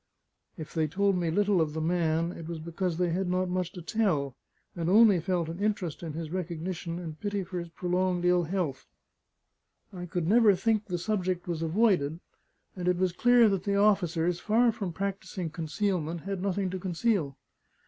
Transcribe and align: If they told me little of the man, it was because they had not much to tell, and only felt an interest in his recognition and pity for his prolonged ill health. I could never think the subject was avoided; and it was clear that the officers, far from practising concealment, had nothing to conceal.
If 0.57 0.73
they 0.73 0.87
told 0.87 1.15
me 1.15 1.29
little 1.29 1.61
of 1.61 1.73
the 1.73 1.79
man, 1.79 2.31
it 2.31 2.47
was 2.47 2.57
because 2.57 2.97
they 2.97 3.11
had 3.11 3.29
not 3.29 3.49
much 3.49 3.71
to 3.73 3.83
tell, 3.83 4.35
and 4.75 4.89
only 4.89 5.19
felt 5.19 5.47
an 5.47 5.59
interest 5.59 6.01
in 6.01 6.13
his 6.13 6.31
recognition 6.31 6.97
and 6.97 7.19
pity 7.19 7.43
for 7.43 7.59
his 7.59 7.69
prolonged 7.69 8.25
ill 8.25 8.45
health. 8.45 8.87
I 9.93 10.07
could 10.07 10.27
never 10.27 10.55
think 10.55 10.85
the 10.87 10.97
subject 10.97 11.47
was 11.47 11.61
avoided; 11.61 12.19
and 12.75 12.87
it 12.87 12.97
was 12.97 13.13
clear 13.13 13.47
that 13.49 13.63
the 13.63 13.75
officers, 13.75 14.39
far 14.39 14.71
from 14.71 14.91
practising 14.91 15.51
concealment, 15.51 16.21
had 16.21 16.41
nothing 16.41 16.71
to 16.71 16.79
conceal. 16.79 17.37